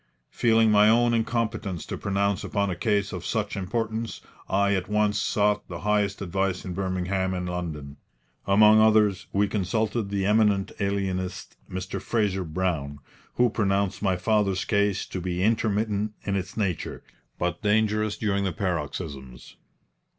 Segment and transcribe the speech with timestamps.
[0.31, 5.21] Feeling my own incompetence to pronounce upon a case of such importance, I at once
[5.21, 7.97] sought the highest advice in Birmingham and London.
[8.47, 12.01] Among others we consulted the eminent alienist, Mr.
[12.01, 12.97] Fraser Brown,
[13.35, 17.03] who pronounced my father's case to be intermittent in its nature,
[17.37, 19.55] but dangerous during the paroxysms.